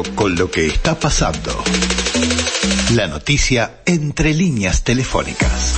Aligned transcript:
con 0.00 0.34
lo 0.36 0.50
que 0.50 0.66
está 0.66 0.98
pasando. 0.98 1.50
La 2.94 3.08
noticia 3.08 3.82
entre 3.84 4.32
líneas 4.32 4.84
telefónicas. 4.84 5.76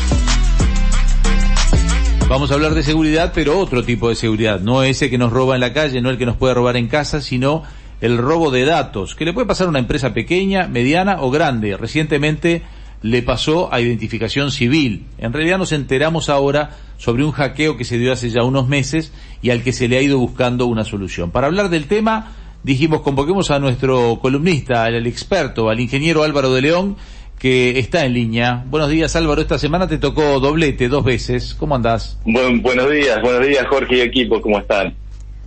Vamos 2.28 2.52
a 2.52 2.54
hablar 2.54 2.74
de 2.74 2.84
seguridad, 2.84 3.32
pero 3.34 3.58
otro 3.58 3.82
tipo 3.82 4.08
de 4.08 4.14
seguridad, 4.14 4.60
no 4.60 4.84
ese 4.84 5.10
que 5.10 5.18
nos 5.18 5.32
roba 5.32 5.56
en 5.56 5.60
la 5.60 5.72
calle, 5.72 6.00
no 6.00 6.10
el 6.10 6.18
que 6.18 6.26
nos 6.26 6.36
puede 6.36 6.54
robar 6.54 6.76
en 6.76 6.86
casa, 6.86 7.20
sino 7.20 7.64
el 8.00 8.16
robo 8.16 8.52
de 8.52 8.64
datos, 8.64 9.16
que 9.16 9.24
le 9.24 9.32
puede 9.32 9.48
pasar 9.48 9.66
a 9.66 9.70
una 9.70 9.80
empresa 9.80 10.14
pequeña, 10.14 10.68
mediana 10.68 11.20
o 11.20 11.32
grande. 11.32 11.76
Recientemente 11.76 12.62
le 13.02 13.20
pasó 13.22 13.74
a 13.74 13.80
identificación 13.80 14.52
civil. 14.52 15.06
En 15.18 15.32
realidad 15.32 15.58
nos 15.58 15.72
enteramos 15.72 16.28
ahora 16.28 16.70
sobre 16.98 17.24
un 17.24 17.32
hackeo 17.32 17.76
que 17.76 17.84
se 17.84 17.98
dio 17.98 18.12
hace 18.12 18.30
ya 18.30 18.44
unos 18.44 18.68
meses 18.68 19.12
y 19.42 19.50
al 19.50 19.64
que 19.64 19.72
se 19.72 19.88
le 19.88 19.98
ha 19.98 20.02
ido 20.02 20.18
buscando 20.18 20.66
una 20.66 20.84
solución. 20.84 21.32
Para 21.32 21.48
hablar 21.48 21.68
del 21.68 21.86
tema, 21.86 22.32
dijimos 22.64 23.02
convoquemos 23.02 23.50
a 23.50 23.60
nuestro 23.60 24.18
columnista, 24.20 24.84
al 24.84 25.06
experto, 25.06 25.68
al 25.68 25.78
ingeniero 25.78 26.24
Álvaro 26.24 26.52
de 26.52 26.62
León, 26.62 26.96
que 27.38 27.78
está 27.78 28.04
en 28.04 28.14
línea. 28.14 28.64
Buenos 28.66 28.90
días 28.90 29.14
Álvaro, 29.14 29.40
esta 29.40 29.58
semana 29.58 29.86
te 29.86 29.98
tocó 29.98 30.40
doblete 30.40 30.88
dos 30.88 31.04
veces. 31.04 31.54
¿Cómo 31.54 31.76
andás? 31.76 32.18
buenos 32.24 32.90
días, 32.90 33.20
buenos 33.22 33.46
días 33.46 33.64
Jorge 33.68 33.98
y 33.98 34.00
equipo, 34.00 34.40
¿cómo 34.40 34.58
están? 34.58 34.94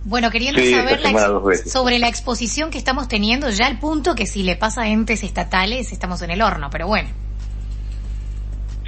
Bueno, 0.04 0.30
queriendo 0.30 0.62
saber 0.62 1.00
sobre 1.66 1.98
la 1.98 2.08
exposición 2.08 2.70
que 2.70 2.78
estamos 2.78 3.08
teniendo, 3.08 3.50
ya 3.50 3.66
al 3.66 3.78
punto 3.78 4.14
que 4.14 4.26
si 4.26 4.44
le 4.44 4.56
pasa 4.56 4.82
a 4.82 4.88
entes 4.88 5.24
estatales 5.24 5.92
estamos 5.92 6.22
en 6.22 6.30
el 6.30 6.40
horno, 6.40 6.70
pero 6.70 6.86
bueno. 6.86 7.08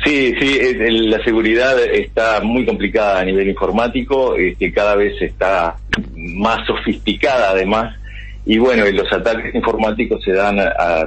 Sí, 0.04 0.32
sí, 0.40 0.58
la 0.78 1.22
seguridad 1.24 1.78
está 1.78 2.40
muy 2.40 2.64
complicada 2.64 3.20
a 3.20 3.24
nivel 3.24 3.48
informático, 3.48 4.34
que 4.34 4.50
este, 4.50 4.72
cada 4.72 4.94
vez 4.94 5.20
está 5.20 5.76
más 6.16 6.66
sofisticada 6.66 7.50
además, 7.50 7.99
y 8.46 8.58
bueno, 8.58 8.84
los 8.90 9.12
ataques 9.12 9.54
informáticos 9.54 10.22
se 10.24 10.32
dan 10.32 10.58
a, 10.58 11.04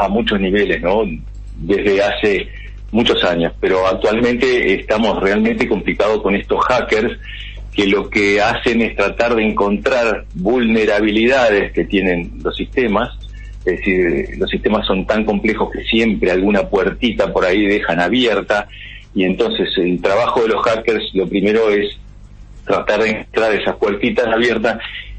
a, 0.00 0.08
muchos 0.08 0.40
niveles, 0.40 0.80
¿no? 0.80 1.02
Desde 1.56 2.02
hace 2.02 2.48
muchos 2.90 3.22
años, 3.24 3.52
pero 3.60 3.86
actualmente 3.86 4.80
estamos 4.80 5.20
realmente 5.20 5.68
complicados 5.68 6.22
con 6.22 6.34
estos 6.34 6.64
hackers 6.64 7.18
que 7.72 7.86
lo 7.86 8.08
que 8.08 8.40
hacen 8.40 8.82
es 8.82 8.96
tratar 8.96 9.34
de 9.34 9.44
encontrar 9.44 10.24
vulnerabilidades 10.34 11.72
que 11.72 11.84
tienen 11.84 12.30
los 12.42 12.56
sistemas, 12.56 13.10
es 13.64 13.78
decir, 13.78 14.38
los 14.38 14.50
sistemas 14.50 14.86
son 14.86 15.06
tan 15.06 15.24
complejos 15.24 15.70
que 15.72 15.82
siempre 15.84 16.30
alguna 16.30 16.68
puertita 16.68 17.32
por 17.32 17.44
ahí 17.46 17.66
dejan 17.66 17.98
abierta. 17.98 18.68
Y 19.14 19.24
entonces 19.24 19.68
el 19.78 20.00
trabajo 20.02 20.42
de 20.42 20.48
los 20.48 20.62
hackers 20.62 21.14
lo 21.14 21.26
primero 21.26 21.70
es 21.70 21.96
tratar 22.66 23.02
de 23.02 23.10
entrar 23.10 23.54
esas 23.54 23.76
puertitas 23.76 24.26
abiertas 24.26 24.78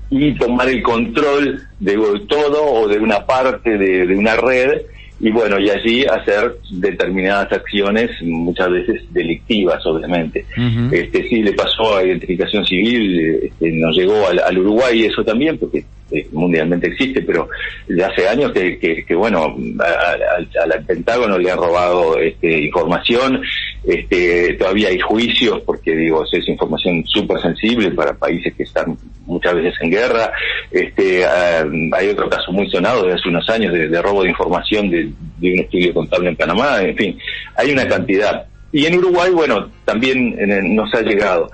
y 0.10 0.34
tomar 0.36 0.70
el 0.70 0.82
control 0.84 1.62
de 1.80 1.96
todo 2.28 2.64
o 2.64 2.88
de 2.88 3.00
una 3.00 3.26
parte 3.26 3.78
de, 3.78 4.16
una 4.16 4.36
red 4.36 4.82
y 5.20 5.32
bueno, 5.32 5.58
y 5.60 5.70
allí 5.70 6.06
hacer 6.06 6.56
determinadas 6.70 7.52
acciones, 7.52 8.12
muchas 8.22 8.70
veces 8.70 9.02
delictivas, 9.12 9.84
obviamente. 9.86 10.46
Este 10.92 11.28
sí 11.30 11.42
le 11.42 11.54
pasó 11.54 11.98
a 11.98 12.04
identificación 12.04 12.66
civil, 12.66 13.40
este, 13.44 13.72
nos 13.72 13.96
llegó 13.96 14.28
al, 14.28 14.40
al 14.40 14.58
Uruguay 14.58 15.06
eso 15.06 15.24
también, 15.24 15.58
porque 15.58 15.86
eh, 16.12 16.28
mundialmente 16.34 16.88
existe, 16.88 17.24
pero 17.24 17.50
ya 17.90 18.08
hace 18.08 18.28
años 18.28 18.52
que, 18.52 18.78
que, 18.78 19.16
bueno, 19.16 19.56
al 19.58 20.86
Pentágono 20.86 21.40
le 21.40 21.50
han 21.50 21.58
robado 21.58 22.20
este, 22.20 22.60
información, 22.66 23.42
este, 23.88 24.54
todavía 24.54 24.90
hay 24.90 25.00
juicios 25.00 25.62
porque 25.66 25.96
digo, 25.96 26.24
es 26.32 26.48
información 26.48 27.04
súper 27.06 27.40
sensible 27.42 27.92
para 27.92 28.14
países 28.14 28.54
que 28.56 28.64
están 28.64 28.98
muchas 29.26 29.56
veces 29.56 29.74
en 29.82 29.92
guerra, 29.92 30.32
este, 30.72 31.26
ah, 31.26 31.66
hay 31.94 32.10
otro 32.10 32.30
caso 32.30 32.52
muy 32.52 32.70
sonado 32.70 33.06
de 33.06 33.14
hace 33.14 33.30
unos 33.30 33.48
años 33.50 33.74
de, 33.74 34.02
robo 34.02 34.24
de 34.24 34.30
información 34.30 34.90
de, 34.90 35.06
un 35.06 35.60
estudio 35.60 35.94
contable 35.94 36.30
en 36.30 36.36
Panamá, 36.36 36.82
en 36.82 36.96
fin, 36.96 37.18
hay 37.56 37.72
una 37.72 37.88
cantidad. 37.88 38.46
Y 38.72 38.86
en 38.86 38.98
Uruguay, 38.98 39.32
bueno, 39.32 39.70
también 39.86 40.36
nos 40.76 40.94
ha 40.94 41.02
llegado. 41.02 41.50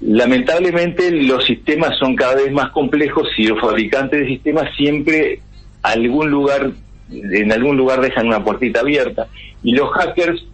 Lamentablemente 0.00 1.10
los 1.10 1.44
sistemas 1.46 1.96
son 1.98 2.14
cada 2.16 2.34
vez 2.34 2.52
más 2.52 2.70
complejos 2.70 3.28
y 3.38 3.46
los 3.46 3.60
fabricantes 3.60 4.20
de 4.20 4.26
sistemas 4.26 4.74
siempre 4.76 5.40
algún 5.82 6.30
lugar, 6.30 6.70
en 7.10 7.52
algún 7.52 7.76
lugar 7.76 8.00
dejan 8.00 8.26
una 8.26 8.44
puertita 8.44 8.80
abierta 8.80 9.28
y 9.62 9.72
los 9.72 9.90
hackers 9.90 10.44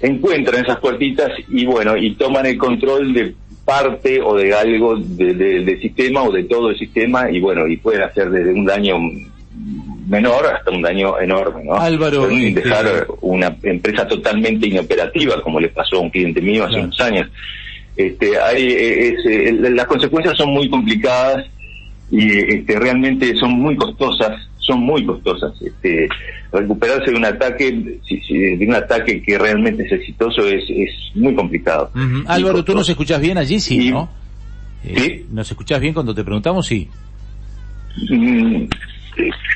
encuentran 0.00 0.64
esas 0.64 0.78
puertitas 0.78 1.30
y 1.48 1.64
bueno, 1.66 1.96
y 1.96 2.14
toman 2.14 2.46
el 2.46 2.58
control 2.58 3.12
de 3.12 3.34
parte 3.64 4.20
o 4.22 4.36
de 4.36 4.54
algo 4.54 4.96
del 4.96 5.80
sistema 5.80 6.22
o 6.22 6.32
de 6.32 6.44
todo 6.44 6.70
el 6.70 6.78
sistema 6.78 7.30
y 7.30 7.40
bueno, 7.40 7.66
y 7.66 7.76
pueden 7.76 8.02
hacer 8.02 8.30
desde 8.30 8.52
un 8.52 8.64
daño 8.64 8.96
menor 10.08 10.46
hasta 10.46 10.70
un 10.70 10.80
daño 10.80 11.18
enorme, 11.20 11.64
¿no? 11.64 11.74
Álvaro. 11.74 12.26
Pueden 12.26 12.54
dejar 12.54 12.86
este, 12.86 13.06
una 13.20 13.54
empresa 13.62 14.08
totalmente 14.08 14.68
inoperativa, 14.68 15.42
como 15.42 15.60
le 15.60 15.68
pasó 15.68 15.96
a 15.96 16.00
un 16.00 16.10
cliente 16.10 16.40
mío 16.40 16.64
hace 16.64 16.80
unos 16.80 16.98
años 17.00 17.28
este, 17.98 18.40
hay, 18.40 18.62
eh, 18.62 19.16
eh, 19.26 19.52
las 19.72 19.86
consecuencias 19.86 20.36
son 20.36 20.50
muy 20.50 20.70
complicadas 20.70 21.44
y 22.12 22.30
este, 22.54 22.78
realmente 22.78 23.34
son 23.36 23.50
muy 23.60 23.74
costosas, 23.74 24.48
son 24.68 24.80
muy 24.80 25.04
costosas. 25.04 25.52
Este, 25.60 26.08
recuperarse 26.52 27.10
de 27.10 27.16
un 27.16 27.24
ataque, 27.24 27.72
de 27.72 28.66
un 28.66 28.74
ataque 28.74 29.22
que 29.22 29.38
realmente 29.38 29.84
es 29.84 29.92
exitoso 29.92 30.46
es, 30.46 30.62
es 30.68 30.90
muy 31.14 31.34
complicado. 31.34 31.90
Álvaro, 32.26 32.62
¿tú 32.62 32.74
nos 32.74 32.88
escuchas 32.88 33.20
bien 33.20 33.38
allí? 33.38 33.58
Sí, 33.58 33.90
¿no? 33.90 34.08
Eh, 34.84 34.94
¿Sí? 34.96 35.26
¿Nos 35.32 35.50
escuchas 35.50 35.80
bien 35.80 35.94
cuando 35.94 36.14
te 36.14 36.22
preguntamos? 36.22 36.66
Sí. 36.66 36.88
Mm, 38.10 38.64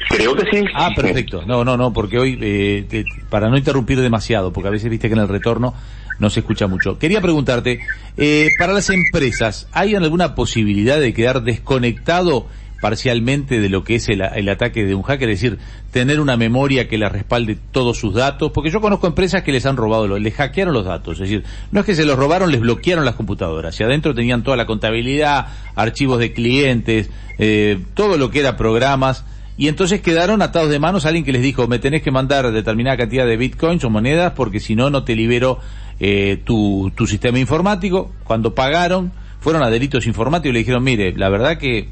creo 0.09 0.35
que 0.35 0.45
sí. 0.51 0.65
Ah, 0.75 0.91
perfecto. 0.97 1.43
No, 1.47 1.65
no, 1.65 1.77
no, 1.77 1.93
porque 1.93 2.19
hoy, 2.19 2.87
para 3.29 3.49
no 3.49 3.57
interrumpir 3.57 4.01
demasiado, 4.01 4.53
porque 4.53 4.69
a 4.69 4.73
veces 4.73 4.91
viste 4.91 5.09
que 5.09 5.15
en 5.15 5.21
el 5.21 5.29
retorno 5.29 5.75
no 6.19 6.31
se 6.31 6.41
escucha 6.41 6.67
mucho. 6.67 6.99
Quería 6.99 7.21
preguntarte, 7.21 7.81
eh, 8.17 8.49
para 8.59 8.73
las 8.73 8.91
empresas, 8.91 9.69
¿hay 9.73 9.95
alguna 9.95 10.35
posibilidad 10.35 10.99
de 11.01 11.13
quedar 11.13 11.43
desconectado 11.43 12.47
parcialmente 12.83 13.61
de 13.61 13.69
lo 13.69 13.85
que 13.85 13.95
es 13.95 14.09
el, 14.09 14.49
ataque 14.49 14.85
de 14.85 14.97
un 14.97 15.05
hacker? 15.05 15.31
Es 15.31 15.41
decir, 15.41 15.59
tener 15.93 16.19
una 16.19 16.37
memoria 16.37 16.89
que 16.89 16.99
le 16.99 17.09
respalde 17.09 17.57
todos 17.71 17.97
sus 17.97 18.13
datos, 18.13 18.51
porque 18.51 18.71
yo 18.71 18.81
conozco 18.81 19.07
empresas 19.07 19.45
que 19.45 19.53
les 19.53 19.65
han 19.67 19.77
robado, 19.77 20.19
les 20.19 20.35
hackearon 20.35 20.75
los 20.75 20.85
datos, 20.85 21.21
es 21.21 21.31
decir, 21.31 21.45
no 21.71 21.79
es 21.79 21.87
que 21.87 21.95
se 21.95 22.05
los 22.05 22.19
robaron, 22.19 22.51
les 22.51 22.61
bloquearon 22.61 23.05
las 23.05 23.15
computadoras, 23.15 23.79
y 23.79 23.85
adentro 23.85 24.15
tenían 24.17 24.43
toda 24.43 24.57
la 24.57 24.67
contabilidad, 24.67 25.47
archivos 25.77 26.19
de 26.19 26.33
clientes, 26.33 27.09
eh, 27.39 27.79
todo 27.95 28.19
lo 28.19 28.31
que 28.31 28.41
era 28.41 28.57
programas, 28.57 29.25
y 29.57 29.69
entonces 29.69 30.01
quedaron 30.01 30.43
atados 30.43 30.69
de 30.69 30.81
manos 30.81 31.05
a 31.05 31.09
alguien 31.09 31.25
que 31.25 31.31
les 31.31 31.43
dijo, 31.43 31.69
me 31.69 31.79
tenés 31.79 32.03
que 32.03 32.11
mandar 32.11 32.51
determinada 32.51 32.97
cantidad 32.97 33.25
de 33.27 33.37
bitcoins 33.37 33.85
o 33.85 33.91
monedas 33.91 34.33
porque 34.33 34.59
si 34.59 34.75
no, 34.75 34.91
no 34.91 35.05
te 35.05 35.15
libero 35.15 35.61
eh, 36.01 36.43
tu 36.45 36.91
sistema 37.07 37.39
informático. 37.39 38.11
Cuando 38.25 38.57
pagaron, 38.57 39.13
fueron 39.43 39.63
a 39.63 39.71
delitos 39.71 40.07
informáticos 40.07 40.51
y 40.51 40.53
le 40.53 40.59
dijeron, 40.61 40.83
mire, 40.83 41.13
la 41.17 41.29
verdad 41.29 41.59
que 41.59 41.89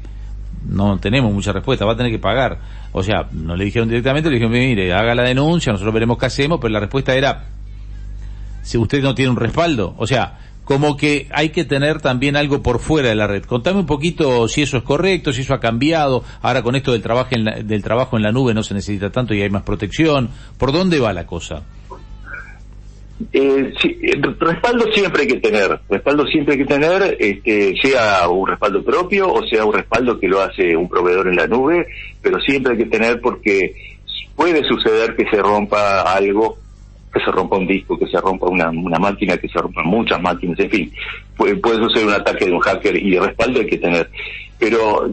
no 0.67 0.99
tenemos 0.99 1.33
mucha 1.33 1.51
respuesta, 1.51 1.85
va 1.85 1.93
a 1.93 1.97
tener 1.97 2.11
que 2.11 2.19
pagar. 2.19 2.59
O 2.91 3.03
sea, 3.03 3.27
no 3.31 3.55
le 3.55 3.65
dijeron 3.65 3.89
directamente, 3.89 4.29
le 4.29 4.35
dijeron, 4.35 4.53
mire, 4.53 4.93
haga 4.93 5.15
la 5.15 5.23
denuncia, 5.23 5.71
nosotros 5.71 5.93
veremos 5.93 6.17
qué 6.17 6.25
hacemos, 6.27 6.59
pero 6.61 6.73
la 6.73 6.79
respuesta 6.79 7.15
era, 7.15 7.45
si 8.61 8.77
usted 8.77 9.01
no 9.01 9.15
tiene 9.15 9.31
un 9.31 9.37
respaldo, 9.37 9.95
o 9.97 10.07
sea, 10.07 10.37
como 10.63 10.95
que 10.95 11.27
hay 11.31 11.49
que 11.49 11.65
tener 11.65 12.01
también 12.01 12.35
algo 12.35 12.61
por 12.61 12.79
fuera 12.79 13.09
de 13.09 13.15
la 13.15 13.27
red. 13.27 13.43
Contame 13.43 13.79
un 13.79 13.85
poquito 13.85 14.47
si 14.47 14.61
eso 14.61 14.77
es 14.77 14.83
correcto, 14.83 15.33
si 15.33 15.41
eso 15.41 15.53
ha 15.53 15.59
cambiado, 15.59 16.23
ahora 16.41 16.61
con 16.61 16.75
esto 16.75 16.91
del 16.91 17.01
trabajo 17.01 17.29
en 17.31 17.45
la, 17.45 17.55
del 17.61 17.83
trabajo 17.83 18.15
en 18.15 18.23
la 18.23 18.31
nube 18.31 18.53
no 18.53 18.63
se 18.63 18.73
necesita 18.73 19.09
tanto 19.09 19.33
y 19.33 19.41
hay 19.41 19.49
más 19.49 19.63
protección, 19.63 20.29
¿por 20.57 20.71
dónde 20.71 20.99
va 20.99 21.13
la 21.13 21.25
cosa? 21.25 21.63
Eh, 23.33 23.73
sí, 23.81 23.99
respaldo 24.39 24.85
siempre 24.93 25.23
hay 25.23 25.27
que 25.27 25.39
tener, 25.39 25.79
respaldo 25.89 26.25
siempre 26.27 26.53
hay 26.53 26.59
que 26.59 26.65
tener, 26.65 27.17
este, 27.19 27.75
sea 27.81 28.27
un 28.29 28.47
respaldo 28.47 28.83
propio 28.83 29.31
o 29.31 29.45
sea 29.47 29.65
un 29.65 29.73
respaldo 29.73 30.19
que 30.19 30.27
lo 30.27 30.41
hace 30.41 30.75
un 30.75 30.87
proveedor 30.87 31.27
en 31.27 31.35
la 31.35 31.47
nube, 31.47 31.87
pero 32.21 32.39
siempre 32.39 32.73
hay 32.73 32.77
que 32.77 32.85
tener 32.85 33.19
porque 33.19 33.75
puede 34.35 34.63
suceder 34.63 35.15
que 35.15 35.25
se 35.29 35.37
rompa 35.41 36.01
algo, 36.01 36.57
que 37.13 37.19
se 37.19 37.31
rompa 37.31 37.57
un 37.57 37.67
disco, 37.67 37.99
que 37.99 38.07
se 38.07 38.19
rompa 38.19 38.47
una, 38.47 38.69
una 38.69 38.97
máquina, 38.97 39.37
que 39.37 39.49
se 39.49 39.59
rompan 39.59 39.85
muchas 39.87 40.21
máquinas, 40.21 40.59
en 40.59 40.69
fin, 40.69 40.93
puede, 41.35 41.59
suceder 41.61 42.07
un 42.07 42.13
ataque 42.13 42.45
de 42.45 42.53
un 42.53 42.59
hacker 42.59 42.95
y 42.95 43.19
respaldo 43.19 43.59
hay 43.59 43.67
que 43.67 43.77
tener. 43.77 44.09
Pero 44.57 45.09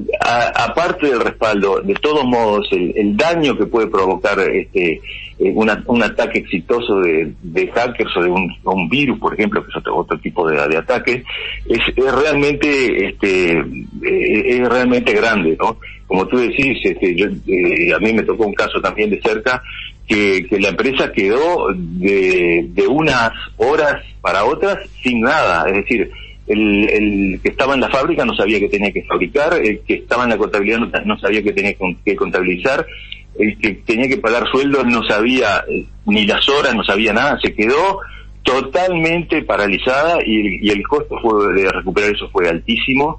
aparte 0.55 1.07
del 1.07 1.21
respaldo, 1.21 1.81
de 1.81 1.95
todos 1.95 2.25
modos, 2.25 2.69
el, 2.71 3.17
daño 3.17 3.57
que 3.57 3.67
puede 3.67 3.87
provocar 3.87 4.39
este 4.41 5.01
eh, 5.39 5.53
un 5.55 6.03
ataque 6.03 6.41
exitoso 6.41 7.01
de, 7.01 7.71
hackers 7.73 8.17
o 8.17 8.23
de 8.23 8.31
un, 8.31 8.89
virus, 8.89 9.19
por 9.19 9.35
ejemplo, 9.35 9.65
que 9.65 9.71
es 9.71 9.87
otro, 9.87 10.19
tipo 10.19 10.49
de, 10.49 10.77
ataque, 10.77 11.23
es, 11.69 11.95
realmente 11.97 13.07
este 13.07 13.53
eh, 13.53 13.63
es 14.03 14.69
realmente 14.69 15.13
grande, 15.13 15.57
¿no? 15.59 15.79
Como 16.07 16.27
tú 16.27 16.39
decís, 16.39 16.79
este, 16.83 17.15
yo, 17.15 17.27
eh, 17.47 17.93
a 17.95 17.99
mí 17.99 18.13
me 18.13 18.23
tocó 18.23 18.47
un 18.47 18.55
caso 18.55 18.81
también 18.81 19.11
de 19.11 19.21
cerca 19.21 19.63
que, 20.07 20.47
la 20.59 20.71
empresa 20.71 21.13
quedó 21.13 21.69
de, 21.75 22.67
de 22.71 22.87
unas 22.87 23.31
horas 23.59 24.03
para 24.21 24.45
otras 24.45 24.79
sin 25.03 25.21
nada, 25.21 25.69
es 25.69 25.75
decir, 25.75 26.11
el, 26.49 27.41
que 27.43 27.51
estaba 27.51 27.75
en 27.75 27.81
la 27.81 27.91
fábrica 27.91 28.25
no 28.25 28.35
sabía 28.35 28.59
que 28.59 28.69
tenía 28.69 28.91
que 28.91 29.05
fabricar, 29.05 29.55
el 29.55 29.81
que 29.81 29.95
estaba 29.95 30.25
en 30.25 30.31
la 30.31 30.39
contabilidad 30.39 30.79
no, 31.05 31.19
sabía 31.19 31.43
que 31.43 31.53
tenía 31.53 31.75
que 32.05 32.17
contabilizar, 32.17 32.81
el 32.81 33.18
que 33.61 33.75
tenía 33.87 34.09
que 34.09 34.19
pagar 34.19 34.45
sueldos 34.51 34.85
no 34.87 35.03
sabía 35.05 35.65
eh, 35.69 35.87
ni 36.07 36.27
las 36.27 36.49
horas, 36.49 36.75
no 36.75 36.83
sabía 36.85 37.13
nada, 37.13 37.39
se 37.41 37.55
quedó 37.55 38.01
totalmente 38.43 39.43
paralizada 39.43 40.19
y, 40.25 40.69
el 40.71 40.83
costo 40.87 41.17
de 41.49 41.69
recuperar 41.71 42.11
eso 42.15 42.29
fue 42.31 42.49
altísimo 42.49 43.19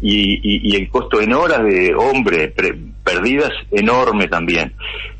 y, 0.00 0.76
el 0.76 0.88
costo 0.88 1.20
en 1.20 1.32
horas 1.32 1.64
de 1.64 1.94
hombre 1.94 2.54
perdidas 3.02 3.50
enorme 3.70 4.28
también. 4.28 4.72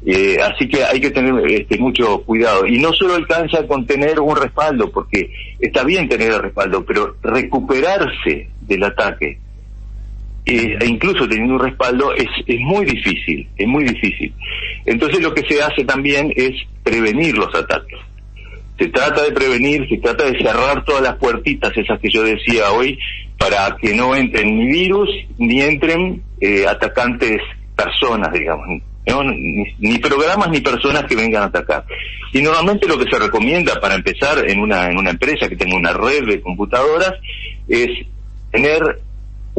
Eh, 0.07 0.39
así 0.41 0.69
que 0.69 0.85
hay 0.85 1.01
que 1.01 1.11
tener 1.11 1.35
este, 1.51 1.79
mucho 1.79 2.23
cuidado. 2.23 2.65
Y 2.67 2.79
no 2.79 2.93
solo 2.93 3.15
alcanza 3.15 3.67
con 3.67 3.87
tener 3.87 4.21
un 4.21 4.37
respaldo, 4.37 4.91
porque 4.91 5.31
está 5.59 5.83
bien 5.83 6.09
tener 6.09 6.33
el 6.33 6.43
respaldo, 6.43 6.85
pero 6.85 7.17
recuperarse 7.23 8.49
del 8.61 8.85
ataque, 8.85 9.39
e 10.49 10.87
incluso 10.87 11.29
teniendo 11.29 11.55
un 11.55 11.61
respaldo, 11.61 12.15
es, 12.15 12.29
es 12.47 12.61
muy 12.61 12.85
difícil, 12.85 13.49
es 13.57 13.67
muy 13.67 13.85
difícil. 13.85 14.33
Entonces 14.87 15.21
lo 15.21 15.35
que 15.35 15.43
se 15.49 15.63
hace 15.63 15.85
también 15.85 16.33
es 16.37 16.53
prevenir 16.83 17.37
los 17.37 17.55
ataques 17.55 17.99
se 18.79 18.89
trata 18.89 19.25
de 19.25 19.33
prevenir, 19.33 19.89
se 19.89 19.99
trata 19.99 20.25
de 20.25 20.39
cerrar 20.39 20.85
todas 20.85 21.03
las 21.03 21.17
puertitas, 21.17 21.77
esas 21.77 21.99
que 21.99 22.11
yo 22.11 22.23
decía 22.23 22.71
hoy, 22.71 22.99
para 23.37 23.77
que 23.81 23.95
no 23.95 24.15
entren 24.15 24.57
ni 24.57 24.67
virus 24.67 25.11
ni 25.37 25.63
entren 25.63 26.23
eh, 26.41 26.65
atacantes 26.67 27.41
personas, 27.75 28.33
digamos, 28.33 28.67
ni, 29.79 29.99
programas 29.99 30.51
ni 30.51 30.61
personas 30.61 31.05
que 31.05 31.17
vengan 31.17 31.43
a 31.43 31.47
atacar. 31.47 31.85
Y 32.33 32.41
normalmente 32.41 32.87
lo 32.87 32.99
que 32.99 33.11
se 33.11 33.19
recomienda 33.19 33.81
para 33.81 33.95
empezar 33.95 34.49
en 34.49 34.61
una, 34.61 34.87
en 34.87 34.99
una 34.99 35.11
empresa 35.11 35.49
que 35.49 35.57
tenga 35.57 35.77
una 35.77 35.93
red 35.93 36.27
de 36.27 36.41
computadoras 36.41 37.15
es 37.69 38.07
tener 38.53 39.01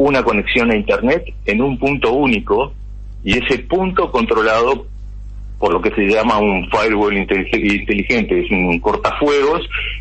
una 0.00 0.22
conexión 0.22 0.70
a 0.70 0.76
Internet 0.76 1.24
en 1.44 1.60
un 1.60 1.78
punto 1.78 2.12
único 2.12 2.72
y 3.22 3.36
ese 3.36 3.58
punto 3.58 4.10
controlado 4.10 4.86
por 5.58 5.74
lo 5.74 5.82
que 5.82 5.90
se 5.90 6.06
llama 6.06 6.38
un 6.38 6.66
firewall 6.70 7.18
inteligente, 7.18 8.40
es 8.40 8.50
un 8.50 8.80
cortafuegos 8.80 9.60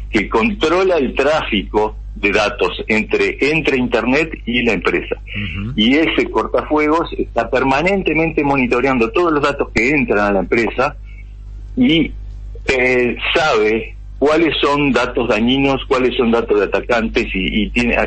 que 0.09 0.29
controla 0.29 0.95
el 0.95 1.13
tráfico 1.13 1.97
de 2.15 2.31
datos 2.31 2.81
entre, 2.87 3.37
entre 3.41 3.75
Internet 3.75 4.31
y 4.45 4.63
la 4.63 4.71
empresa. 4.71 5.17
Y 5.75 5.97
ese 5.97 6.29
cortafuegos 6.29 7.11
está 7.17 7.49
permanentemente 7.49 8.41
monitoreando 8.41 9.11
todos 9.11 9.33
los 9.33 9.43
datos 9.43 9.67
que 9.75 9.89
entran 9.89 10.19
a 10.19 10.31
la 10.31 10.39
empresa 10.39 10.95
y 11.75 12.09
eh, 12.69 13.17
sabe 13.35 13.97
cuáles 14.17 14.55
son 14.61 14.93
datos 14.93 15.27
dañinos, 15.27 15.83
cuáles 15.87 16.15
son 16.15 16.31
datos 16.31 16.57
de 16.57 16.65
atacantes 16.65 17.27
y, 17.33 17.69
tiene 17.71 17.97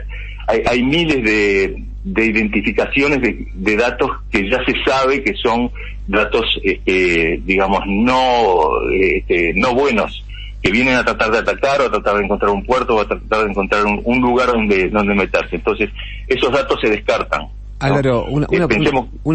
hay, 0.46 0.62
hay 0.66 0.82
miles 0.82 1.22
de, 1.22 1.84
de 2.04 2.26
identificaciones 2.26 3.20
de, 3.20 3.76
datos 3.76 4.10
que 4.30 4.48
ya 4.48 4.58
se 4.64 4.74
sabe 4.84 5.22
que 5.22 5.34
son 5.34 5.70
datos, 6.06 6.44
este, 6.62 7.40
digamos, 7.44 7.80
no, 7.86 8.70
este, 8.92 9.52
no 9.54 9.74
buenos, 9.74 10.24
que 10.62 10.70
vienen 10.70 10.96
a 10.96 11.04
tratar 11.04 11.30
de 11.30 11.38
atacar 11.38 11.80
o 11.80 11.86
a 11.86 11.90
tratar 11.90 12.16
de 12.16 12.24
encontrar 12.24 12.50
un 12.50 12.64
puerto 12.64 12.96
o 12.96 13.00
a 13.00 13.08
tratar 13.08 13.44
de 13.44 13.50
encontrar 13.50 13.84
un, 13.84 14.20
lugar 14.20 14.48
donde, 14.48 14.88
donde 14.88 15.14
meterse. 15.14 15.56
Entonces, 15.56 15.90
esos 16.28 16.52
datos 16.52 16.80
se 16.80 16.90
descartan. 16.90 17.48
Álvaro, 17.82 18.24
una, 18.26 18.46
una, 18.48 18.64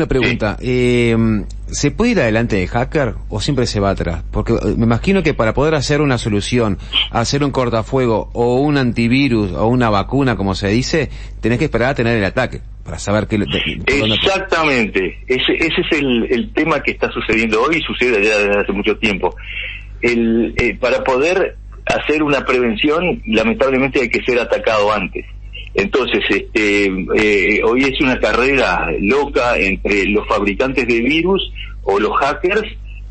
eh, 0.03 0.07
pregunta. 0.07 0.57
Eh, 0.61 1.15
¿Se 1.67 1.91
puede 1.91 2.11
ir 2.11 2.19
adelante 2.19 2.55
de 2.55 2.67
hacker 2.67 3.15
o 3.29 3.41
siempre 3.41 3.65
se 3.65 3.79
va 3.79 3.89
atrás? 3.89 4.23
Porque 4.31 4.53
eh, 4.53 4.75
me 4.77 4.85
imagino 4.85 5.21
que 5.21 5.33
para 5.33 5.53
poder 5.53 5.75
hacer 5.75 6.01
una 6.01 6.17
solución, 6.17 6.77
hacer 7.11 7.43
un 7.43 7.51
cortafuego 7.51 8.29
o 8.33 8.55
un 8.55 8.77
antivirus 8.77 9.51
o 9.51 9.67
una 9.67 9.89
vacuna, 9.89 10.35
como 10.35 10.55
se 10.55 10.69
dice, 10.69 11.09
tenés 11.41 11.59
que 11.59 11.65
esperar 11.65 11.91
a 11.91 11.95
tener 11.95 12.17
el 12.17 12.23
ataque 12.23 12.61
para 12.83 12.99
saber 12.99 13.27
qué... 13.27 13.35
Exactamente. 13.85 15.19
Ese, 15.27 15.53
ese 15.57 15.81
es 15.81 15.99
el, 15.99 16.51
tema 16.53 16.81
que 16.81 16.91
está 16.91 17.11
sucediendo 17.11 17.61
hoy 17.61 17.77
y 17.77 17.81
sucede 17.81 18.23
ya 18.23 18.37
desde 18.37 18.61
hace 18.61 18.71
mucho 18.71 18.97
tiempo. 18.97 19.35
El, 20.01 20.77
para 20.79 21.03
poder 21.03 21.57
hacer 21.85 22.23
una 22.23 22.45
prevención, 22.45 23.21
lamentablemente 23.25 24.01
hay 24.01 24.09
que 24.09 24.23
ser 24.23 24.39
atacado 24.39 24.91
antes. 24.91 25.25
Entonces, 25.73 26.23
este, 26.29 26.85
eh, 26.85 27.61
hoy 27.63 27.83
es 27.83 28.01
una 28.01 28.19
carrera 28.19 28.87
loca 28.99 29.57
entre 29.57 30.05
los 30.05 30.27
fabricantes 30.27 30.87
de 30.87 31.01
virus 31.01 31.51
o 31.83 31.99
los 31.99 32.15
hackers 32.17 32.67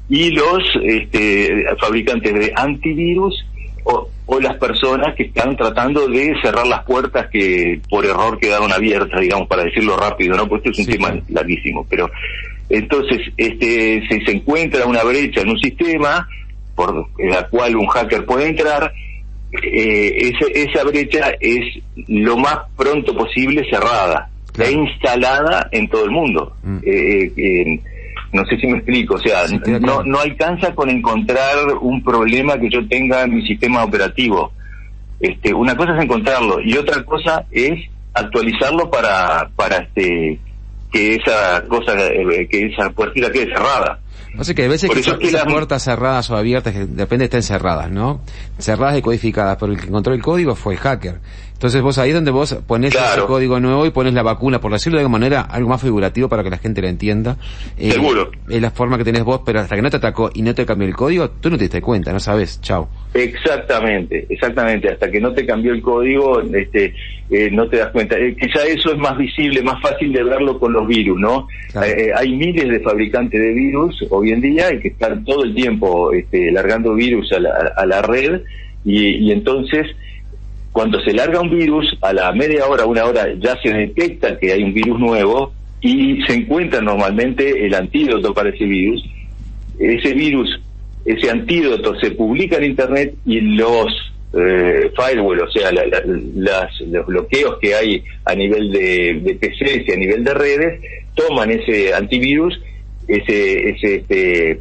y 0.08 0.30
los 0.30 0.62
este, 0.82 1.64
fabricantes 1.78 2.34
de 2.34 2.52
antivirus 2.54 3.44
o, 3.84 4.10
las 4.40 4.56
personas 4.58 5.14
que 5.14 5.22
están 5.22 5.56
tratando 5.56 6.08
de 6.08 6.34
cerrar 6.42 6.66
las 6.66 6.84
puertas 6.84 7.28
que 7.30 7.80
por 7.88 8.04
error 8.04 8.38
quedaron 8.38 8.70
abiertas, 8.70 9.20
digamos, 9.20 9.48
para 9.48 9.64
decirlo 9.64 9.96
rápido, 9.96 10.36
¿no? 10.36 10.46
Porque 10.46 10.68
esto 10.68 10.82
es 10.82 10.86
un 10.86 10.92
tema 10.92 11.14
larguísimo. 11.28 11.86
Pero 11.88 12.10
entonces, 12.68 13.20
este, 13.36 14.06
se, 14.08 14.24
se 14.24 14.32
encuentra 14.32 14.84
una 14.84 15.04
brecha 15.04 15.40
en 15.40 15.50
un 15.50 15.58
sistema 15.58 16.28
por 16.74 17.08
la 17.18 17.48
cual 17.48 17.76
un 17.76 17.86
hacker 17.86 18.26
puede 18.26 18.48
entrar 18.48 18.92
eh, 19.62 20.32
esa, 20.54 20.84
brecha 20.84 21.32
es 21.40 21.82
lo 22.08 22.36
más 22.36 22.58
pronto 22.76 23.14
posible 23.14 23.66
cerrada 23.70 24.30
e 24.58 24.72
instalada 24.72 25.68
en 25.72 25.88
todo 25.88 26.04
el 26.04 26.10
mundo. 26.10 26.56
Mm. 26.62 26.78
Eh, 26.84 27.32
eh, 27.36 27.80
no 28.32 28.44
sé 28.46 28.56
si 28.58 28.66
me 28.66 28.78
explico, 28.78 29.14
o 29.14 29.18
sea, 29.18 29.44
no, 29.80 30.02
no 30.02 30.20
alcanza 30.20 30.74
con 30.74 30.90
encontrar 30.90 31.56
un 31.80 32.02
problema 32.02 32.58
que 32.58 32.68
yo 32.68 32.86
tenga 32.88 33.22
en 33.22 33.34
mi 33.34 33.46
sistema 33.46 33.84
operativo. 33.84 34.52
Este, 35.20 35.54
una 35.54 35.76
cosa 35.76 35.96
es 35.96 36.04
encontrarlo 36.04 36.60
y 36.60 36.76
otra 36.76 37.02
cosa 37.04 37.46
es 37.50 37.88
actualizarlo 38.12 38.90
para 38.90 39.48
para 39.56 39.76
este 39.76 40.38
que 40.92 41.14
esa 41.14 41.64
cosa 41.68 41.94
que 41.96 42.66
esa 42.66 42.90
puertita 42.90 43.30
quede 43.30 43.46
cerrada. 43.46 43.98
Así 44.38 44.54
que 44.54 44.64
a 44.64 44.68
veces 44.68 44.90
que, 44.90 45.00
esas 45.00 45.44
puertas 45.44 45.82
cerradas 45.82 46.30
o 46.30 46.36
abiertas, 46.36 46.72
que 46.72 46.86
depende 46.86 47.24
estén 47.26 47.42
cerradas, 47.42 47.90
¿no? 47.90 48.20
Cerradas 48.58 48.98
y 48.98 49.02
codificadas, 49.02 49.56
pero 49.58 49.72
el 49.72 49.80
que 49.80 49.86
encontró 49.86 50.14
el 50.14 50.22
código 50.22 50.54
fue 50.54 50.74
el 50.74 50.80
hacker. 50.80 51.20
Entonces 51.56 51.80
vos 51.80 51.96
ahí 51.96 52.12
donde 52.12 52.30
vos 52.30 52.54
pones 52.66 52.94
ese 52.94 53.22
código 53.22 53.58
nuevo 53.60 53.86
y 53.86 53.90
pones 53.90 54.12
la 54.12 54.22
vacuna, 54.22 54.60
por 54.60 54.72
decirlo 54.72 54.98
de 54.98 55.04
alguna 55.04 55.18
manera, 55.18 55.40
algo 55.40 55.70
más 55.70 55.80
figurativo 55.80 56.28
para 56.28 56.44
que 56.44 56.50
la 56.50 56.58
gente 56.58 56.82
lo 56.82 56.88
entienda. 56.88 57.38
Eh, 57.78 57.92
Seguro. 57.92 58.30
Es 58.46 58.60
la 58.60 58.70
forma 58.70 58.98
que 58.98 59.04
tenés 59.04 59.24
vos, 59.24 59.40
pero 59.44 59.60
hasta 59.60 59.74
que 59.74 59.80
no 59.80 59.88
te 59.88 59.96
atacó 59.96 60.30
y 60.34 60.42
no 60.42 60.54
te 60.54 60.66
cambió 60.66 60.86
el 60.86 60.94
código, 60.94 61.30
tú 61.30 61.48
no 61.48 61.56
te 61.56 61.64
diste 61.64 61.80
cuenta, 61.80 62.12
no 62.12 62.20
sabes, 62.20 62.60
chao. 62.60 62.90
Exactamente, 63.14 64.26
exactamente. 64.28 64.90
Hasta 64.90 65.10
que 65.10 65.18
no 65.18 65.32
te 65.32 65.46
cambió 65.46 65.72
el 65.72 65.80
código, 65.80 66.42
este, 66.42 66.94
eh, 67.30 67.50
no 67.50 67.66
te 67.70 67.78
das 67.78 67.90
cuenta. 67.90 68.18
Eh, 68.18 68.36
quizá 68.38 68.62
eso 68.66 68.92
es 68.92 68.98
más 68.98 69.16
visible, 69.16 69.62
más 69.62 69.80
fácil 69.80 70.12
de 70.12 70.24
verlo 70.24 70.58
con 70.58 70.74
los 70.74 70.86
virus, 70.86 71.18
¿no? 71.18 71.48
Hay 71.74 72.36
miles 72.36 72.68
de 72.68 72.80
fabricantes 72.80 73.40
de 73.40 73.54
virus 73.54 74.04
hoy 74.10 74.30
en 74.30 74.42
día 74.42 74.74
y 74.74 74.80
que 74.80 74.88
están 74.88 75.24
todo 75.24 75.44
el 75.44 75.54
tiempo 75.54 76.12
este, 76.12 76.52
largando 76.52 76.94
virus 76.94 77.32
a 77.32 77.40
la, 77.40 77.72
a 77.74 77.86
la 77.86 78.02
red 78.02 78.42
y, 78.84 79.26
y 79.26 79.32
entonces 79.32 79.86
cuando 80.76 81.00
se 81.00 81.14
larga 81.14 81.40
un 81.40 81.48
virus, 81.48 81.96
a 82.02 82.12
la 82.12 82.32
media 82.32 82.66
hora, 82.66 82.84
una 82.84 83.06
hora, 83.06 83.32
ya 83.38 83.58
se 83.62 83.72
detecta 83.72 84.38
que 84.38 84.52
hay 84.52 84.62
un 84.62 84.74
virus 84.74 85.00
nuevo 85.00 85.54
y 85.80 86.20
se 86.26 86.34
encuentra 86.34 86.82
normalmente 86.82 87.64
el 87.64 87.74
antídoto 87.74 88.34
para 88.34 88.50
ese 88.50 88.66
virus. 88.66 89.02
Ese 89.78 90.12
virus, 90.12 90.60
ese 91.06 91.30
antídoto 91.30 91.98
se 91.98 92.10
publica 92.10 92.58
en 92.58 92.64
Internet 92.64 93.14
y 93.24 93.40
los 93.40 93.86
eh, 94.34 94.92
firewall, 94.94 95.40
o 95.40 95.50
sea, 95.50 95.70
los 95.72 97.06
bloqueos 97.06 97.56
que 97.58 97.74
hay 97.74 98.04
a 98.26 98.34
nivel 98.34 98.70
de, 98.70 99.20
de 99.22 99.34
PCs 99.34 99.88
y 99.88 99.92
a 99.92 99.96
nivel 99.96 100.24
de 100.24 100.34
redes, 100.34 100.80
toman 101.14 101.52
ese 101.52 101.94
antivirus, 101.94 102.60
ese, 103.08 103.70
ese 103.70 103.94
este, 103.94 104.60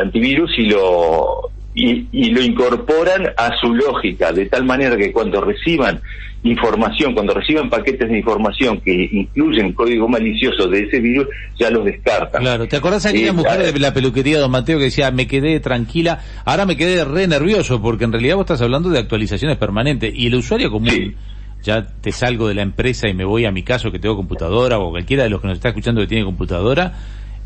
antivirus 0.00 0.50
y 0.58 0.62
lo 0.62 1.50
y, 1.74 2.30
lo 2.30 2.40
incorporan 2.40 3.26
a 3.36 3.50
su 3.60 3.74
lógica, 3.74 4.32
de 4.32 4.46
tal 4.46 4.64
manera 4.64 4.96
que 4.96 5.12
cuando 5.12 5.40
reciban 5.40 6.00
información, 6.44 7.14
cuando 7.14 7.34
reciban 7.34 7.68
paquetes 7.68 8.08
de 8.08 8.18
información 8.18 8.80
que 8.80 9.08
incluyen 9.10 9.72
código 9.72 10.06
malicioso 10.06 10.68
de 10.68 10.84
ese 10.84 11.00
virus, 11.00 11.26
ya 11.58 11.70
los 11.70 11.84
descartan. 11.84 12.42
Claro, 12.42 12.68
¿te 12.68 12.76
acordás 12.76 13.06
aquella 13.06 13.32
mujer 13.32 13.72
de 13.72 13.78
la 13.80 13.92
peluquería, 13.92 14.38
don 14.38 14.50
Mateo, 14.50 14.78
que 14.78 14.84
decía, 14.84 15.10
me 15.10 15.26
quedé 15.26 15.58
tranquila, 15.60 16.20
ahora 16.44 16.66
me 16.66 16.76
quedé 16.76 17.04
re 17.04 17.26
nervioso, 17.26 17.80
porque 17.82 18.04
en 18.04 18.12
realidad 18.12 18.36
vos 18.36 18.44
estás 18.44 18.60
hablando 18.60 18.90
de 18.90 18.98
actualizaciones 18.98 19.56
permanentes, 19.56 20.12
y 20.14 20.26
el 20.26 20.36
usuario 20.36 20.70
común, 20.70 21.16
ya 21.62 21.86
te 22.00 22.12
salgo 22.12 22.46
de 22.46 22.54
la 22.54 22.62
empresa 22.62 23.08
y 23.08 23.14
me 23.14 23.24
voy 23.24 23.46
a 23.46 23.50
mi 23.50 23.62
caso 23.62 23.90
que 23.90 23.98
tengo 23.98 24.16
computadora, 24.16 24.78
o 24.78 24.90
cualquiera 24.90 25.24
de 25.24 25.30
los 25.30 25.40
que 25.40 25.48
nos 25.48 25.56
está 25.56 25.70
escuchando 25.70 26.02
que 26.02 26.06
tiene 26.06 26.24
computadora, 26.24 26.92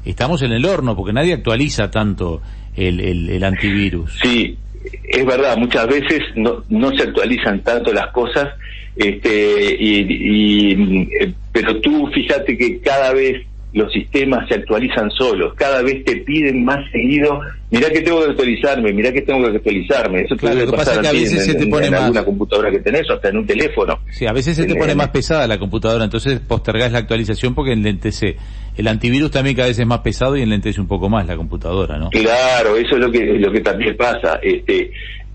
estamos 0.05 0.43
en 0.43 0.53
el 0.53 0.65
horno, 0.65 0.97
porque 0.97 1.13
nadie 1.13 1.35
actualiza 1.35 1.91
tanto 1.91 2.43
el, 2.79 3.45
antivirus. 3.45 4.19
Sí, 4.23 4.57
es 5.05 5.27
verdad, 5.27 5.57
muchas 5.57 5.87
veces 5.87 6.23
no, 6.37 6.65
no 6.69 6.91
se 6.97 7.03
actualizan 7.03 7.63
tanto 7.63 7.93
las 7.93 8.09
cosas, 8.09 8.49
este, 8.97 9.77
y, 9.79 11.03
eh, 11.21 11.33
pero 11.53 11.81
tú 11.81 12.09
fíjate 12.13 12.57
que 12.57 12.81
cada 12.81 13.13
vez 13.13 13.47
los 13.73 13.93
sistemas 13.93 14.49
se 14.49 14.55
actualizan 14.55 15.11
solos, 15.11 15.53
cada 15.55 15.83
vez 15.83 16.03
te 16.05 16.17
piden 16.17 16.65
más 16.65 16.79
seguido, 16.91 17.41
mirá 17.71 17.91
que 17.91 18.01
tengo 18.01 18.25
que 18.25 18.31
actualizarme, 18.31 18.93
mirá 18.93 19.13
que 19.13 19.21
tengo 19.23 19.49
que 19.51 19.57
actualizarme, 19.57 20.23
eso 20.23 20.37
claro, 20.37 20.57
puede 20.57 20.73
pasar 20.73 21.07
a 21.07 21.13
veces 21.13 21.45
se 21.45 21.55
te 21.55 21.67
pone 21.67 21.91
más... 21.91 22.03
alguna 22.03 22.25
computadora 22.25 22.71
que 22.71 22.79
tenés 22.79 23.09
o 23.11 23.15
hasta 23.15 23.29
en 23.29 23.37
un 23.37 23.47
teléfono. 23.47 23.99
Sí, 24.11 24.27
a 24.27 24.33
veces 24.33 24.57
se 24.57 24.65
te 24.65 24.75
pone 24.75 24.95
más 24.95 25.11
pesada 25.11 25.47
la 25.47 25.59
computadora, 25.59 26.05
entonces 26.05 26.41
postergás 26.41 26.93
la 26.93 26.99
actualización 26.99 27.55
porque 27.55 27.73
enlentece. 27.73 28.37
El 28.79 28.89
antivirus 28.89 29.31
también 29.31 29.57
cada 29.57 29.69
vez 29.69 29.79
es 29.79 29.87
más 29.87 30.01
pesado 30.01 30.37
y 30.37 30.43
enlentece 30.43 30.81
un 30.81 30.89
poco 30.89 31.09
más 31.09 31.27
la 31.27 31.37
computadora, 31.37 31.99
¿no? 31.99 32.11
Claro, 32.11 32.77
eso 32.77 32.95
es 32.95 33.01
lo 33.01 33.11
que, 33.11 33.25
lo 33.25 33.53
que 33.53 33.61
también 33.61 33.97
pasa, 33.97 34.39
este 34.43 34.91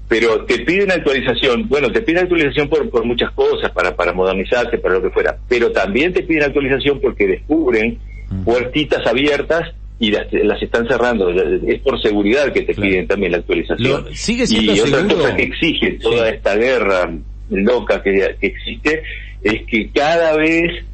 pero 0.07 0.45
te 0.45 0.59
piden 0.59 0.91
actualización, 0.91 1.67
bueno, 1.67 1.91
te 1.91 2.01
piden 2.01 2.23
actualización 2.23 2.69
por, 2.69 2.87
por 2.89 3.03
muchas 3.03 3.31
cosas, 3.31 3.71
para, 3.71 3.95
para 3.95 4.13
modernizarse, 4.13 4.77
para 4.77 4.95
lo 4.95 5.01
que 5.01 5.09
fuera, 5.09 5.37
pero 5.47 5.71
también 5.71 6.13
te 6.13 6.21
piden 6.21 6.43
actualización 6.43 6.99
porque 6.99 7.25
descubren 7.25 7.97
puertitas 8.45 9.05
abiertas 9.07 9.73
y 9.99 10.11
las, 10.11 10.61
están 10.61 10.87
cerrando. 10.87 11.29
Es 11.29 11.79
por 11.81 12.01
seguridad 12.01 12.51
que 12.51 12.63
te 12.63 12.73
piden 12.73 13.07
también 13.07 13.31
la 13.31 13.37
actualización. 13.39 14.05
¿Sigue 14.13 14.45
siendo 14.45 14.75
y 14.75 14.79
otra 14.81 15.03
cosa 15.07 15.35
que 15.35 15.43
exige 15.43 15.91
toda 16.01 16.29
esta 16.29 16.55
guerra 16.55 17.11
loca 17.49 18.01
que, 18.01 18.35
existe 18.41 19.03
es 19.41 19.63
que 19.65 19.89
cada 19.91 20.35
vez 20.35 20.85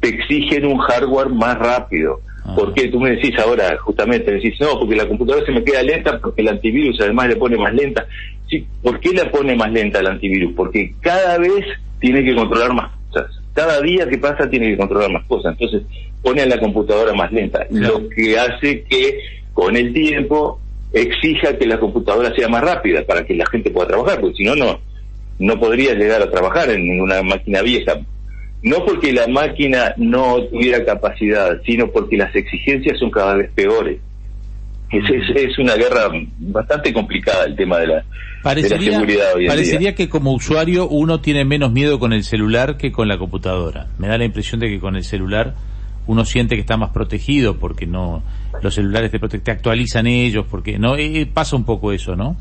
te 0.00 0.08
exigen 0.08 0.66
un 0.66 0.78
hardware 0.78 1.28
más 1.30 1.58
rápido. 1.58 2.20
Ah. 2.44 2.54
Porque 2.56 2.88
tú 2.88 3.00
me 3.00 3.10
decís 3.10 3.38
ahora, 3.38 3.76
justamente, 3.78 4.30
me 4.30 4.38
decís, 4.38 4.60
no, 4.60 4.78
porque 4.78 4.96
la 4.96 5.06
computadora 5.06 5.44
se 5.44 5.52
me 5.52 5.64
queda 5.64 5.82
lenta 5.82 6.18
porque 6.18 6.42
el 6.42 6.48
antivirus 6.48 7.00
además 7.00 7.28
le 7.28 7.36
pone 7.36 7.56
más 7.56 7.74
lenta. 7.74 8.06
Sí, 8.48 8.66
¿por 8.82 8.98
qué 9.00 9.10
le 9.10 9.26
pone 9.26 9.54
más 9.54 9.70
lenta 9.70 10.00
el 10.00 10.06
antivirus? 10.06 10.54
Porque 10.54 10.94
cada 11.00 11.38
vez 11.38 11.64
tiene 12.00 12.24
que 12.24 12.34
controlar 12.34 12.72
más 12.72 12.92
cosas. 13.10 13.30
Cada 13.52 13.80
día 13.82 14.08
que 14.08 14.18
pasa 14.18 14.48
tiene 14.48 14.68
que 14.68 14.78
controlar 14.78 15.10
más 15.10 15.24
cosas. 15.26 15.52
Entonces, 15.52 15.82
pone 16.22 16.46
la 16.46 16.58
computadora 16.58 17.12
más 17.14 17.32
lenta, 17.32 17.66
lo 17.70 18.08
que 18.08 18.38
hace 18.38 18.84
que 18.84 19.20
con 19.52 19.76
el 19.76 19.92
tiempo 19.92 20.60
exija 20.92 21.56
que 21.56 21.66
la 21.66 21.78
computadora 21.78 22.34
sea 22.34 22.48
más 22.48 22.62
rápida 22.62 23.04
para 23.04 23.24
que 23.24 23.34
la 23.34 23.46
gente 23.46 23.70
pueda 23.70 23.88
trabajar, 23.88 24.20
porque 24.20 24.36
si 24.36 24.44
no, 24.44 24.54
no, 24.54 24.80
no 25.38 25.60
podría 25.60 25.94
llegar 25.94 26.22
a 26.22 26.30
trabajar 26.30 26.70
en 26.70 27.00
una 27.00 27.22
máquina 27.22 27.62
vieja. 27.62 27.98
No 28.62 28.84
porque 28.84 29.12
la 29.12 29.28
máquina 29.28 29.94
no 29.96 30.42
tuviera 30.50 30.84
capacidad, 30.84 31.60
sino 31.64 31.88
porque 31.90 32.16
las 32.16 32.34
exigencias 32.34 32.98
son 32.98 33.10
cada 33.10 33.34
vez 33.34 33.50
peores. 33.54 34.00
Es, 34.90 35.04
es, 35.36 35.58
una 35.58 35.74
guerra 35.74 36.10
bastante 36.38 36.92
complicada 36.92 37.44
el 37.44 37.54
tema 37.54 37.78
de 37.78 37.88
la, 37.88 38.04
seguridad 38.62 39.34
hoy 39.34 39.46
Parecería 39.46 39.94
que 39.94 40.08
como 40.08 40.32
usuario 40.32 40.88
uno 40.88 41.20
tiene 41.20 41.44
menos 41.44 41.72
miedo 41.72 41.98
con 41.98 42.14
el 42.14 42.24
celular 42.24 42.78
que 42.78 42.90
con 42.90 43.06
la 43.06 43.18
computadora. 43.18 43.88
Me 43.98 44.08
da 44.08 44.16
la 44.16 44.24
impresión 44.24 44.60
de 44.60 44.68
que 44.68 44.80
con 44.80 44.96
el 44.96 45.04
celular 45.04 45.54
uno 46.06 46.24
siente 46.24 46.54
que 46.54 46.62
está 46.62 46.78
más 46.78 46.90
protegido 46.90 47.58
porque 47.58 47.86
no 47.86 48.22
los 48.62 48.74
celulares 48.74 49.10
te, 49.10 49.18
te 49.18 49.50
actualizan 49.50 50.06
ellos 50.06 50.46
porque 50.50 50.78
no 50.78 50.96
eh, 50.96 51.28
pasa 51.32 51.54
un 51.54 51.64
poco 51.64 51.92
eso 51.92 52.16
no 52.16 52.34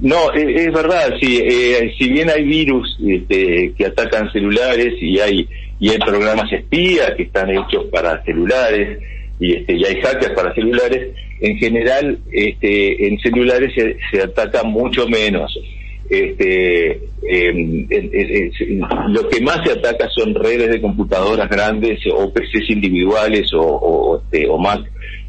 no 0.00 0.32
es, 0.32 0.72
verdad 0.72 1.14
sí 1.20 1.40
eh, 1.42 1.92
si 1.98 2.10
bien 2.10 2.28
hay 2.30 2.44
virus 2.44 2.98
este, 3.06 3.72
que 3.76 3.86
atacan 3.86 4.32
celulares 4.32 4.94
y 5.00 5.18
hay 5.20 5.48
y 5.78 5.90
hay 5.90 5.98
programas 5.98 6.52
espías 6.52 7.12
que 7.16 7.24
están 7.24 7.50
hechos 7.50 7.84
para 7.90 8.22
celulares 8.24 8.98
y 9.38 9.54
este 9.54 9.74
y 9.74 9.84
hay 9.84 10.00
hackers 10.00 10.34
para 10.34 10.54
celulares 10.54 11.14
en 11.40 11.56
general 11.58 12.18
este 12.32 13.06
en 13.06 13.18
celulares 13.20 13.72
se, 13.74 13.96
se 14.10 14.22
ataca 14.22 14.62
mucho 14.62 15.06
menos. 15.08 15.56
Este, 16.12 17.00
em, 17.26 17.88
lo 19.08 19.28
que 19.30 19.40
más 19.40 19.60
se 19.64 19.72
ataca 19.72 20.10
son 20.10 20.34
redes 20.34 20.70
de 20.70 20.80
computadoras 20.80 21.48
grandes 21.48 22.00
o 22.14 22.30
PCs 22.30 22.68
individuales 22.68 23.50
o, 23.54 23.62
o, 23.62 24.18
este, 24.18 24.46
o 24.46 24.58
Mac, 24.58 24.82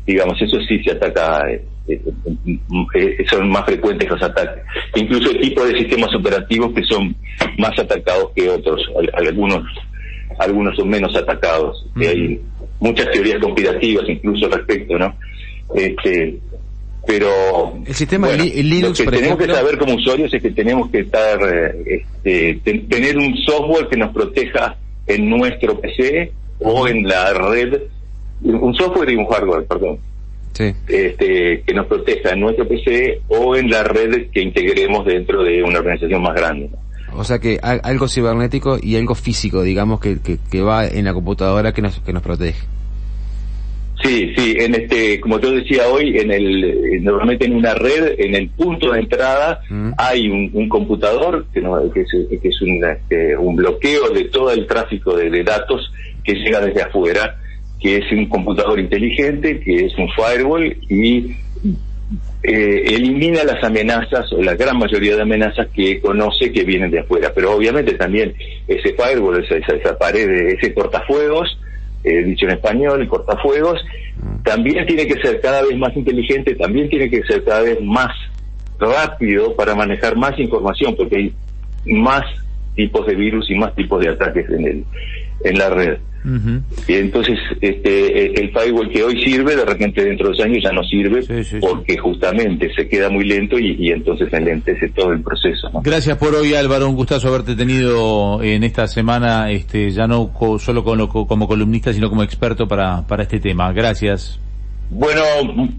digamos, 0.05 0.41
eso 0.41 0.60
sí 0.67 0.84
se 0.84 0.91
ataca, 0.91 1.41
eh, 1.86 2.02
eh, 2.46 2.60
eh, 2.94 3.25
son 3.30 3.50
más 3.50 3.66
frecuentes 3.66 4.10
los 4.10 4.22
ataques. 4.22 4.63
Incluso 4.96 5.32
el 5.32 5.42
tipo 5.42 5.66
de 5.66 5.78
sistemas 5.78 6.16
operativos 6.16 6.74
que 6.74 6.84
son 6.84 7.16
más 7.58 7.78
atacados 7.78 8.32
que 8.36 8.50
otros, 8.50 8.82
algunos 9.13 9.63
algunos 10.40 10.75
son 10.75 10.90
menos 10.90 11.16
atacados. 11.16 11.86
Hay 11.98 12.40
muchas 12.80 13.12
teorías 13.12 13.42
conspirativas 13.42 14.08
incluso 14.08 14.46
al 14.46 14.54
respecto, 14.54 14.98
¿no? 14.98 15.16
Este, 15.75 16.40
pero 17.06 17.30
el 17.86 17.94
sistema 17.94 18.32
Linux 18.32 19.00
lo 19.00 19.06
que 19.06 19.18
tenemos 19.18 19.38
que 19.38 19.48
saber 19.48 19.78
como 19.78 19.96
usuarios 19.96 20.34
es 20.34 20.42
que 20.42 20.52
tenemos 20.52 20.90
que 20.90 21.00
estar 21.00 21.38
este, 21.86 22.62
tener 22.90 23.18
un 23.18 23.36
software 23.46 23.90
que 23.90 23.98
nos 23.98 24.13
proteja 24.13 24.78
en 25.08 25.30
nuestro 25.30 25.80
PC 25.82 26.32
o 26.60 26.88
en 26.88 27.06
la 27.08 27.34
red 27.34 27.82
un 28.42 28.74
software 28.75 29.10
y 29.10 29.16
un 29.16 29.25
hardware 29.25 29.66
perdón 29.66 30.00
este, 30.60 31.63
que 31.65 31.74
nos 31.74 31.88
proteja 31.88 32.31
en 32.31 32.41
nuestro 32.41 32.67
PC 32.67 33.22
o 33.27 33.55
en 33.55 33.69
la 33.69 33.83
red 33.83 34.27
que 34.31 34.41
integremos 34.41 35.05
dentro 35.05 35.43
de 35.43 35.63
una 35.63 35.79
organización 35.79 36.22
más 36.22 36.36
grande 36.36 36.69
O 37.13 37.24
sea 37.24 37.39
que 37.39 37.60
algo 37.62 38.07
cibernético 38.07 38.77
y 38.81 38.95
algo 38.95 39.15
físico, 39.15 39.63
digamos, 39.63 40.00
que, 40.00 40.19
que, 40.22 40.38
que 40.51 40.62
va 40.62 40.86
en 40.88 41.05
la 41.05 41.13
computadora 41.13 41.72
que 41.74 41.81
nos, 41.81 42.00
que 42.00 42.13
nos 42.13 42.22
protege. 42.22 42.60
Sí, 44.03 44.33
sí, 44.36 44.55
en 44.60 44.75
este, 44.75 45.22
como 45.22 45.39
te 45.39 45.50
decía 45.50 45.88
hoy, 45.88 46.17
en 46.17 46.29
el, 46.29 47.03
normalmente 47.03 47.45
en 47.45 47.55
una 47.55 47.74
red, 47.74 48.15
en 48.17 48.36
el 48.36 48.50
punto 48.50 48.91
de 48.91 49.00
entrada, 49.00 49.62
mm. 49.69 49.91
hay 49.98 50.27
un, 50.29 50.67
computador 50.67 51.45
que, 51.53 51.62
que 51.93 52.01
es, 52.01 52.41
que 52.41 52.48
es 52.50 52.62
un, 52.62 52.83
este, 52.83 53.38
un, 53.38 53.55
bloqueo 53.55 54.10
de 54.10 54.25
todo 54.25 54.51
el 54.51 54.67
tráfico 54.67 55.15
de, 55.15 55.43
datos 55.43 55.89
que 56.24 56.33
llega 56.33 56.60
desde 56.60 56.81
afuera, 56.81 57.38
que 57.84 57.98
es 57.98 58.12
un 58.13 58.28
computador 58.28 58.80
inteligente, 58.80 59.60
que 59.60 59.86
es 59.86 59.98
un 59.98 60.08
firewall 60.12 60.66
y 60.90 61.36
eh, 62.42 62.84
elimina 62.88 63.44
las 63.44 63.62
amenazas 63.62 64.32
o 64.32 64.42
la 64.42 64.56
gran 64.56 64.78
mayoría 64.78 65.18
de 65.18 65.22
amenazas 65.22 65.68
que 65.68 66.00
conoce 66.00 66.54
que 66.54 66.63
vienen 66.63 66.92
de 66.92 67.02
afuera. 67.02 67.34
Pero 67.36 67.54
obviamente 67.54 67.96
también 67.96 68.34
ese 68.70 68.94
firewall, 68.94 69.44
esa, 69.44 69.58
esa, 69.58 69.75
esa 69.75 69.98
pared, 69.98 70.30
ese 70.30 70.74
cortafuegos, 70.74 71.60
eh, 72.06 72.24
dicho 72.24 72.46
en 72.46 72.54
español, 72.54 73.02
el 73.02 73.10
cortafuegos, 73.10 73.84
también 74.46 74.86
tiene 74.86 75.06
que 75.06 75.22
ser 75.22 75.42
cada 75.42 75.62
vez 75.63 75.78
más 75.78 75.94
inteligente, 75.98 76.56
también 76.56 76.88
tiene 76.88 77.10
que 77.10 77.22
ser 77.24 77.44
cada 77.44 77.63
vez 77.63 77.82
más 77.82 78.12
rápido 78.80 79.58
para 79.58 79.75
manejar 79.75 80.16
más 80.16 80.40
información, 80.40 80.96
porque 80.96 81.18
hay 81.18 81.34
más 81.86 82.24
tipos 82.75 83.06
de 83.06 83.16
virus 83.16 83.50
y 83.52 83.56
más 83.56 83.75
tipos 83.75 84.02
de 84.02 84.10
ataques 84.10 84.50
en 84.50 84.66
el 84.66 84.86
en 85.44 85.58
la 85.58 85.70
red. 85.70 85.98
Y 86.88 86.94
entonces 86.94 87.38
este, 87.60 88.40
el 88.40 88.52
firewall 88.52 88.90
que 88.90 89.04
hoy 89.04 89.22
sirve, 89.22 89.58
de 89.58 89.66
repente 89.66 90.04
dentro 90.04 90.30
de 90.30 90.36
dos 90.38 90.46
años 90.46 90.64
ya 90.64 90.72
no 90.72 90.82
sirve 90.84 91.22
porque 91.60 91.98
justamente 91.98 92.74
se 92.74 92.88
queda 92.88 93.10
muy 93.10 93.26
lento 93.26 93.60
y, 93.60 93.92
entonces 93.92 94.32
enlentece 94.32 94.88
todo 94.90 95.12
el 95.12 95.22
proceso. 95.22 95.70
Gracias 95.84 96.18
por 96.18 96.34
hoy 96.34 96.54
Álvaro, 96.54 96.90
un 96.90 96.96
gustazo 96.96 97.28
haberte 97.28 97.56
tenido 97.56 98.42
en 98.42 98.64
esta 98.64 98.88
semana, 98.88 99.52
este, 99.52 99.92
ya 99.92 100.08
no 100.08 100.32
solo 100.60 100.84
como 100.84 101.48
columnista, 101.48 101.92
sino 101.92 102.10
como 102.10 102.24
experto 102.24 102.68
para, 102.68 103.06
para 103.06 103.24
este 103.24 103.40
tema. 103.40 103.74
Gracias. 103.74 104.40
Bueno, 104.90 105.22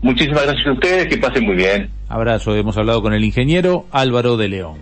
muchísimas 0.02 0.44
gracias 0.44 0.66
a 0.66 0.72
ustedes, 0.72 1.06
que 1.06 1.16
pasen 1.18 1.44
muy 1.44 1.54
bien. 1.54 1.88
Abrazo, 2.08 2.54
hemos 2.54 2.76
hablado 2.76 3.00
con 3.00 3.14
el 3.14 3.24
ingeniero 3.24 3.86
Álvaro 3.92 4.36
de 4.36 4.48
León. 4.48 4.78